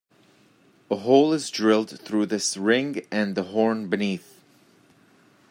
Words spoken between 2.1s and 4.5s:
this ring and the horn beneath.